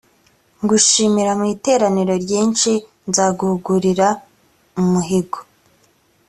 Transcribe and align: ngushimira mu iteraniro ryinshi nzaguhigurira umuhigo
ngushimira 0.63 1.31
mu 1.39 1.45
iteraniro 1.53 2.13
ryinshi 2.23 2.71
nzaguhigurira 3.09 4.07
umuhigo 4.81 5.39